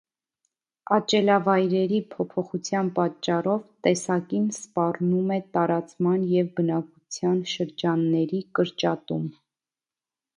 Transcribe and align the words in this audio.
Աճելավայրերի 0.95 1.97
փոփոխության 2.13 2.87
պատճառով 2.95 3.59
տեսակին 3.87 4.47
սպառնում 4.55 5.35
է 5.35 5.37
տարածման 5.57 6.23
և 6.37 6.49
բնակության 6.61 7.37
շրջանների 7.53 8.41
կրճատում։ 8.61 9.29